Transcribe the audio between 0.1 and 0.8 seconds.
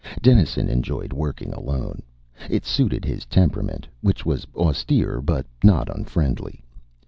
Dennison